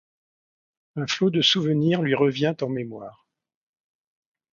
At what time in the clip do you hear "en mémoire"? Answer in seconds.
2.61-3.27